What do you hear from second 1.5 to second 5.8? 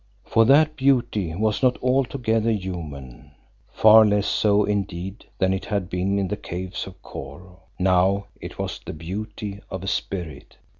not altogether human, far less so indeed than it